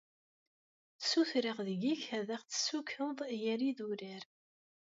[1.09, 4.23] Sutureɣ deg-k ad aɣ-tessukeḍ gar yidurar.